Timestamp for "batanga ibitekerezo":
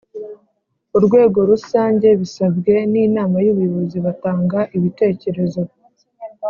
4.05-5.61